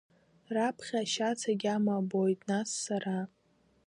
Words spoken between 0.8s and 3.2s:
ашьац агьама абоит, нас сара.